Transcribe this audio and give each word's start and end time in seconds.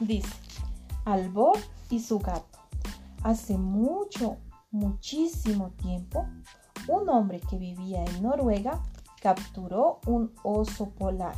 dice 0.00 0.34
Albor 1.04 1.58
y 1.90 2.00
su 2.00 2.18
gato. 2.18 2.58
Hace 3.22 3.56
mucho, 3.56 4.36
muchísimo 4.70 5.70
tiempo, 5.70 6.26
un 6.88 7.08
hombre 7.08 7.40
que 7.40 7.58
vivía 7.58 8.04
en 8.04 8.22
Noruega 8.22 8.82
capturó 9.20 10.00
un 10.06 10.32
oso 10.42 10.90
polar. 10.90 11.34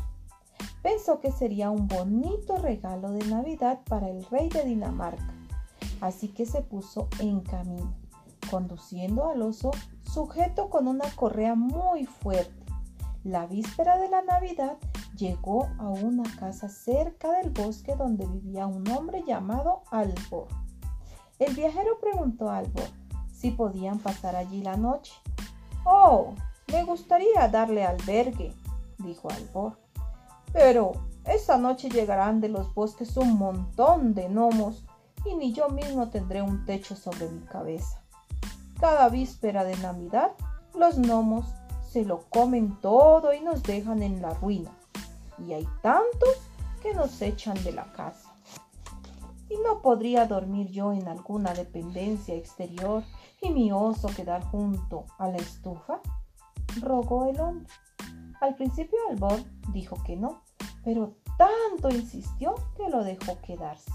Pensó 0.82 1.20
que 1.20 1.32
sería 1.32 1.70
un 1.70 1.86
bonito 1.88 2.56
regalo 2.58 3.10
de 3.12 3.26
Navidad 3.26 3.80
para 3.88 4.08
el 4.08 4.24
rey 4.26 4.48
de 4.48 4.64
Dinamarca, 4.64 5.34
así 6.00 6.28
que 6.28 6.46
se 6.46 6.62
puso 6.62 7.08
en 7.20 7.40
camino, 7.40 7.94
conduciendo 8.50 9.28
al 9.28 9.42
oso 9.42 9.70
sujeto 10.02 10.70
con 10.70 10.88
una 10.88 11.04
correa 11.16 11.54
muy 11.54 12.06
fuerte. 12.06 12.64
La 13.24 13.46
víspera 13.46 13.98
de 13.98 14.08
la 14.08 14.22
Navidad 14.22 14.78
llegó 15.18 15.68
a 15.78 15.88
una 15.88 16.22
casa 16.38 16.68
cerca 16.68 17.32
del 17.32 17.50
bosque 17.50 17.96
donde 17.96 18.24
vivía 18.26 18.66
un 18.66 18.88
hombre 18.88 19.24
llamado 19.26 19.82
Albor. 19.90 20.46
El 21.40 21.54
viajero 21.54 21.98
preguntó 22.00 22.48
a 22.48 22.58
Albor 22.58 22.88
si 23.32 23.50
podían 23.50 23.98
pasar 23.98 24.36
allí 24.36 24.62
la 24.62 24.76
noche. 24.76 25.12
Oh, 25.84 26.34
me 26.72 26.84
gustaría 26.84 27.48
darle 27.48 27.84
albergue, 27.84 28.54
dijo 28.98 29.28
Albor. 29.30 29.78
Pero 30.52 30.92
esta 31.24 31.58
noche 31.58 31.90
llegarán 31.90 32.40
de 32.40 32.48
los 32.48 32.72
bosques 32.72 33.16
un 33.16 33.36
montón 33.36 34.14
de 34.14 34.28
gnomos 34.28 34.84
y 35.24 35.34
ni 35.34 35.52
yo 35.52 35.68
mismo 35.68 36.10
tendré 36.10 36.42
un 36.42 36.64
techo 36.64 36.94
sobre 36.94 37.28
mi 37.28 37.44
cabeza. 37.44 38.02
Cada 38.80 39.08
víspera 39.08 39.64
de 39.64 39.76
Navidad, 39.78 40.30
los 40.74 40.98
gnomos 40.98 41.44
se 41.88 42.04
lo 42.04 42.20
comen 42.28 42.78
todo 42.80 43.34
y 43.34 43.40
nos 43.40 43.62
dejan 43.64 44.02
en 44.02 44.22
la 44.22 44.30
ruina 44.34 44.70
y 45.46 45.52
hay 45.52 45.68
tantos 45.82 46.36
que 46.82 46.94
nos 46.94 47.20
echan 47.22 47.62
de 47.64 47.72
la 47.72 47.92
casa. 47.92 48.34
¿Y 49.48 49.56
no 49.64 49.80
podría 49.80 50.26
dormir 50.26 50.70
yo 50.70 50.92
en 50.92 51.08
alguna 51.08 51.54
dependencia 51.54 52.34
exterior 52.34 53.02
y 53.40 53.50
mi 53.50 53.72
oso 53.72 54.08
quedar 54.08 54.42
junto 54.44 55.06
a 55.18 55.28
la 55.28 55.38
estufa? 55.38 56.00
rogó 56.80 57.26
el 57.26 57.40
hombre. 57.40 57.66
Al 58.40 58.54
principio 58.54 58.98
Albor 59.10 59.40
dijo 59.72 59.96
que 60.04 60.16
no, 60.16 60.42
pero 60.84 61.14
tanto 61.36 61.88
insistió 61.88 62.54
que 62.76 62.88
lo 62.88 63.02
dejó 63.02 63.40
quedarse. 63.40 63.90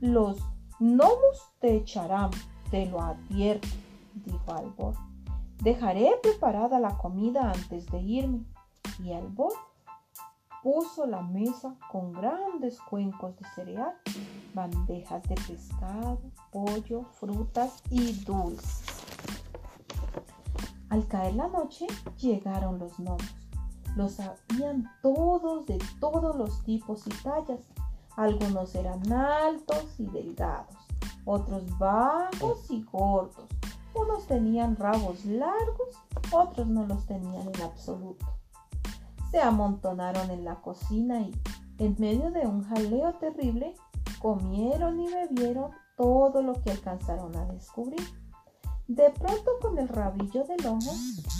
Los 0.00 0.38
gnomos 0.78 1.50
te 1.60 1.76
echarán, 1.76 2.30
te 2.70 2.86
lo 2.86 3.00
advierto, 3.00 3.68
dijo 4.14 4.52
Albor. 4.52 4.94
Dejaré 5.62 6.12
preparada 6.22 6.78
la 6.78 6.96
comida 6.98 7.50
antes 7.50 7.86
de 7.86 8.00
irme. 8.00 8.44
Y 9.02 9.12
Albor 9.12 9.52
puso 10.62 11.06
la 11.06 11.22
mesa 11.22 11.74
con 11.90 12.12
grandes 12.12 12.80
cuencos 12.80 13.36
de 13.36 13.48
cereal, 13.54 13.94
bandejas 14.54 15.22
de 15.24 15.34
pescado, 15.34 16.20
pollo, 16.50 17.04
frutas 17.12 17.82
y 17.90 18.12
dulces. 18.24 18.84
Al 20.90 21.06
caer 21.06 21.34
la 21.34 21.48
noche 21.48 21.86
llegaron 22.18 22.78
los 22.78 22.98
gnomos. 22.98 23.34
Los 23.96 24.18
habían 24.20 24.90
todos 25.02 25.66
de 25.66 25.78
todos 26.00 26.36
los 26.36 26.62
tipos 26.64 27.06
y 27.06 27.10
tallas. 27.22 27.60
Algunos 28.16 28.74
eran 28.74 29.12
altos 29.12 29.98
y 29.98 30.06
delgados, 30.06 30.74
otros 31.24 31.64
bajos 31.78 32.70
y 32.70 32.82
gordos. 32.82 33.46
Unos 33.94 34.26
tenían 34.26 34.76
rabos 34.76 35.24
largos, 35.24 35.96
otros 36.32 36.66
no 36.66 36.86
los 36.86 37.06
tenían 37.06 37.48
en 37.54 37.62
absoluto 37.62 38.26
se 39.30 39.40
amontonaron 39.40 40.30
en 40.30 40.44
la 40.44 40.56
cocina 40.56 41.20
y, 41.20 41.34
en 41.78 41.96
medio 41.98 42.30
de 42.30 42.46
un 42.46 42.64
jaleo 42.64 43.14
terrible, 43.14 43.74
comieron 44.20 45.00
y 45.00 45.12
bebieron 45.12 45.70
todo 45.96 46.42
lo 46.42 46.54
que 46.62 46.70
alcanzaron 46.70 47.36
a 47.36 47.44
descubrir. 47.46 48.00
De 48.86 49.10
pronto, 49.10 49.50
con 49.60 49.78
el 49.78 49.88
rabillo 49.88 50.44
del 50.44 50.66
ojo, 50.66 50.92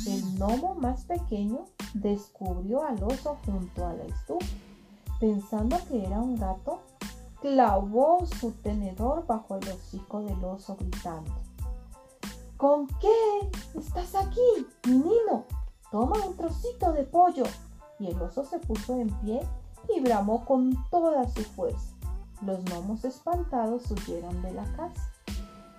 el 0.06 0.38
gnomo 0.38 0.74
más 0.74 1.04
pequeño 1.04 1.64
descubrió 1.94 2.84
al 2.84 3.02
oso 3.02 3.38
junto 3.46 3.86
a 3.86 3.94
la 3.94 4.04
estufa. 4.04 4.46
Pensando 5.18 5.78
que 5.88 6.04
era 6.04 6.20
un 6.20 6.36
gato, 6.36 6.80
clavó 7.40 8.26
su 8.26 8.52
tenedor 8.52 9.26
bajo 9.26 9.56
el 9.56 9.68
hocico 9.68 10.22
del 10.22 10.44
oso 10.44 10.76
gritando. 10.78 11.32
¿Con 12.56 12.86
qué? 12.86 13.78
¿Estás 13.78 14.14
aquí, 14.14 14.66
menino? 14.86 15.44
Toma 15.90 16.16
un 16.26 16.36
trocito 16.36 16.92
de 16.92 17.04
pollo 17.04 17.44
y 17.98 18.08
el 18.08 18.20
oso 18.20 18.44
se 18.44 18.58
puso 18.58 18.98
en 19.00 19.08
pie 19.20 19.40
y 19.94 20.00
bramó 20.00 20.44
con 20.44 20.72
toda 20.90 21.28
su 21.28 21.42
fuerza. 21.42 21.94
Los 22.42 22.64
gnomos 22.64 23.04
espantados 23.04 23.90
huyeron 23.90 24.42
de 24.42 24.52
la 24.52 24.64
casa. 24.76 25.10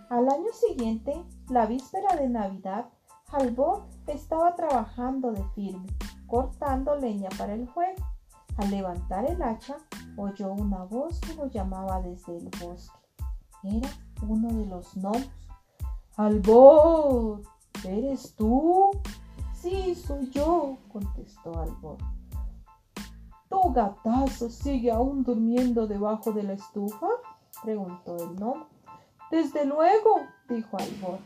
Al 0.09 0.27
año 0.27 0.51
siguiente, 0.53 1.23
la 1.49 1.65
víspera 1.65 2.15
de 2.15 2.27
Navidad, 2.27 2.89
Halvor 3.31 3.83
estaba 4.07 4.55
trabajando 4.55 5.31
de 5.31 5.43
firme, 5.55 5.87
cortando 6.27 6.95
leña 6.95 7.29
para 7.37 7.53
el 7.53 7.67
fuego. 7.67 8.03
Al 8.57 8.71
levantar 8.71 9.29
el 9.29 9.41
hacha, 9.41 9.77
oyó 10.17 10.51
una 10.51 10.83
voz 10.83 11.19
que 11.21 11.35
lo 11.35 11.47
llamaba 11.47 12.01
desde 12.01 12.37
el 12.37 12.49
bosque. 12.59 12.97
Era 13.63 13.89
uno 14.27 14.51
de 14.51 14.65
los 14.65 14.95
gnomos. 14.95 15.29
¡Albor! 16.17 17.41
¿Eres 17.85 18.35
tú? 18.35 18.91
Sí, 19.61 19.93
soy 19.93 20.29
yo, 20.29 20.77
contestó 20.87 21.59
Albor. 21.59 21.97
¿Tu 23.49 23.73
gatazo 23.73 24.49
sigue 24.49 24.89
aún 24.89 25.21
durmiendo 25.23 25.85
debajo 25.85 26.31
de 26.31 26.43
la 26.43 26.53
estufa? 26.53 27.07
preguntó 27.61 28.15
el 28.15 28.35
gnomo. 28.35 28.67
Desde 29.29 29.65
luego, 29.65 30.21
dijo 30.47 30.77
Albor, 30.77 31.19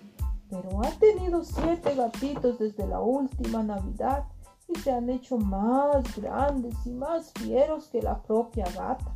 pero 0.50 0.84
ha 0.84 0.90
tenido 0.98 1.44
siete 1.44 1.94
gatitos 1.94 2.58
desde 2.58 2.88
la 2.88 3.02
última 3.02 3.62
Navidad 3.62 4.26
y 4.68 4.80
se 4.80 4.92
han 4.92 5.12
hecho 5.12 5.38
más 5.38 6.04
grandes 6.20 6.76
y 6.88 6.92
más 6.92 7.32
fieros 7.34 7.88
que 7.90 8.02
la 8.02 8.20
propia 8.24 8.66
gata. 8.76 9.14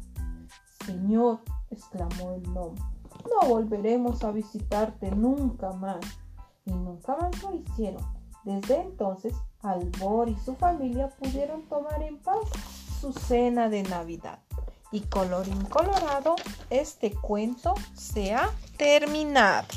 Señor, 0.86 1.40
exclamó 1.72 2.34
el 2.34 2.44
gnomo, 2.44 2.76
no 3.26 3.50
volveremos 3.50 4.24
a 4.24 4.32
visitarte 4.32 5.10
nunca 5.10 5.72
más. 5.72 6.06
Y 6.66 6.72
nunca 6.72 7.16
más 7.16 7.42
lo 7.42 7.56
hicieron 7.56 8.17
desde 8.48 8.80
entonces, 8.80 9.34
Albor 9.62 10.30
y 10.30 10.38
su 10.46 10.56
familia 10.56 11.10
pudieron 11.10 11.64
tomar 11.64 12.02
en 12.02 12.18
paz 12.18 12.38
su 13.02 13.12
cena 13.12 13.68
de 13.68 13.84
Navidad. 13.84 14.40
Y 14.90 15.02
colorín 15.02 15.66
colorado, 15.66 16.38
este 16.70 17.12
cuento 17.12 17.74
se 17.94 18.34
ha 18.34 18.50
terminado. 18.78 19.68